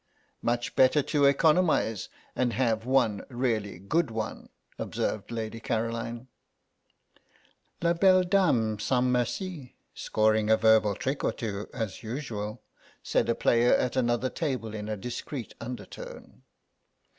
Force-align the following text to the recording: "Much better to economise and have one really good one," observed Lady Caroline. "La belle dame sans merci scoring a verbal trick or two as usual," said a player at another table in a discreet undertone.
"Much 0.41 0.75
better 0.75 1.03
to 1.03 1.25
economise 1.27 2.09
and 2.35 2.53
have 2.53 2.87
one 2.87 3.23
really 3.29 3.77
good 3.77 4.09
one," 4.09 4.49
observed 4.79 5.29
Lady 5.29 5.59
Caroline. 5.59 6.27
"La 7.83 7.93
belle 7.93 8.23
dame 8.23 8.79
sans 8.79 9.05
merci 9.05 9.75
scoring 9.93 10.49
a 10.49 10.57
verbal 10.57 10.95
trick 10.95 11.23
or 11.23 11.31
two 11.31 11.69
as 11.71 12.01
usual," 12.01 12.63
said 13.03 13.29
a 13.29 13.35
player 13.35 13.75
at 13.75 13.95
another 13.95 14.31
table 14.31 14.73
in 14.73 14.89
a 14.89 14.97
discreet 14.97 15.53
undertone. 15.61 16.41